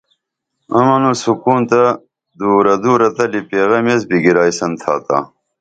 [0.77, 1.83] امن و سکون تہ
[2.37, 5.17] دُورہ دُورہ تلی پیغم ایس بِگرائیسن تھاتا